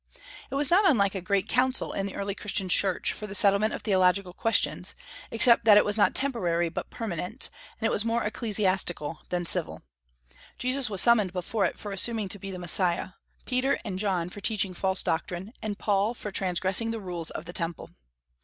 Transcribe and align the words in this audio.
It 0.49 0.55
was 0.55 0.71
not 0.71 0.89
unlike 0.89 1.13
a 1.13 1.21
great 1.21 1.47
council 1.47 1.93
in 1.93 2.07
the 2.07 2.15
early 2.15 2.33
Christian 2.33 2.67
Church 2.67 3.13
for 3.13 3.27
the 3.27 3.35
settlement 3.35 3.71
of 3.71 3.83
theological 3.83 4.33
questions, 4.33 4.95
except 5.29 5.63
that 5.65 5.77
it 5.77 5.85
was 5.85 5.95
not 5.95 6.15
temporary 6.15 6.69
but 6.69 6.89
permanent; 6.89 7.51
and 7.79 7.85
it 7.85 7.91
was 7.91 8.03
more 8.03 8.23
ecclesiastical 8.23 9.19
than 9.29 9.45
civil. 9.45 9.83
Jesus 10.57 10.89
was 10.89 11.01
summoned 11.01 11.33
before 11.33 11.65
it 11.65 11.77
for 11.77 11.91
assuming 11.91 12.29
to 12.29 12.39
be 12.39 12.49
the 12.49 12.57
Messiah; 12.57 13.09
Peter 13.45 13.77
and 13.85 13.99
John, 13.99 14.31
for 14.31 14.41
teaching 14.41 14.73
false 14.73 15.03
doctrine; 15.03 15.53
and 15.61 15.77
Paul, 15.77 16.15
for 16.15 16.31
transgressing 16.31 16.89
the 16.89 16.99
rules 16.99 17.29
of 17.29 17.45
the 17.45 17.53
Temple. 17.53 17.91